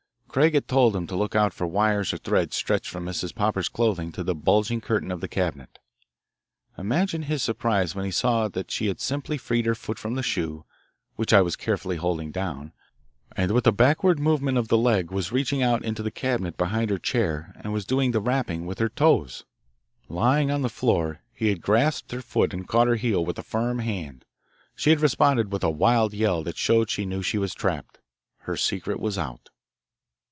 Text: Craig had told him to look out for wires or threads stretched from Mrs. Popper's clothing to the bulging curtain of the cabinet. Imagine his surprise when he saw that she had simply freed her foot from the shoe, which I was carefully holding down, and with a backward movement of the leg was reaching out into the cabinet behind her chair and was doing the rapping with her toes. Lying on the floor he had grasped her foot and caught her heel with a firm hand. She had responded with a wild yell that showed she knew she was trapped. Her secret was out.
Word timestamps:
Craig 0.33 0.53
had 0.53 0.69
told 0.69 0.95
him 0.95 1.07
to 1.07 1.15
look 1.17 1.35
out 1.35 1.51
for 1.53 1.67
wires 1.67 2.13
or 2.13 2.17
threads 2.17 2.55
stretched 2.55 2.87
from 2.89 3.03
Mrs. 3.03 3.35
Popper's 3.35 3.67
clothing 3.67 4.13
to 4.13 4.23
the 4.23 4.33
bulging 4.33 4.79
curtain 4.79 5.11
of 5.11 5.19
the 5.19 5.27
cabinet. 5.27 5.77
Imagine 6.77 7.23
his 7.23 7.43
surprise 7.43 7.93
when 7.93 8.05
he 8.05 8.11
saw 8.11 8.47
that 8.47 8.71
she 8.71 8.87
had 8.87 9.01
simply 9.01 9.37
freed 9.37 9.65
her 9.65 9.75
foot 9.75 9.99
from 9.99 10.15
the 10.15 10.23
shoe, 10.23 10.63
which 11.17 11.33
I 11.33 11.41
was 11.41 11.57
carefully 11.57 11.97
holding 11.97 12.31
down, 12.31 12.71
and 13.35 13.51
with 13.51 13.67
a 13.67 13.73
backward 13.73 14.19
movement 14.21 14.57
of 14.57 14.69
the 14.69 14.77
leg 14.77 15.11
was 15.11 15.33
reaching 15.33 15.61
out 15.61 15.83
into 15.83 16.01
the 16.01 16.09
cabinet 16.11 16.55
behind 16.55 16.91
her 16.91 16.97
chair 16.97 17.53
and 17.59 17.73
was 17.73 17.83
doing 17.83 18.11
the 18.11 18.21
rapping 18.21 18.65
with 18.65 18.79
her 18.79 18.87
toes. 18.87 19.43
Lying 20.07 20.49
on 20.49 20.61
the 20.61 20.69
floor 20.69 21.19
he 21.33 21.49
had 21.49 21.61
grasped 21.61 22.13
her 22.13 22.21
foot 22.21 22.53
and 22.53 22.69
caught 22.69 22.87
her 22.87 22.95
heel 22.95 23.25
with 23.25 23.37
a 23.37 23.43
firm 23.43 23.79
hand. 23.79 24.23
She 24.77 24.91
had 24.91 25.01
responded 25.01 25.51
with 25.51 25.65
a 25.65 25.69
wild 25.69 26.13
yell 26.13 26.41
that 26.43 26.55
showed 26.55 26.89
she 26.89 27.05
knew 27.05 27.21
she 27.21 27.37
was 27.37 27.53
trapped. 27.53 27.99
Her 28.43 28.55
secret 28.55 29.01
was 29.01 29.17
out. 29.17 29.49